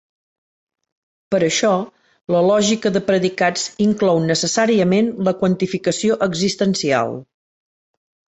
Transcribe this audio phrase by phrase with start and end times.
[1.33, 1.73] Per això
[2.35, 7.15] la lògica de predicats inclou necessàriament la quantificació existencial.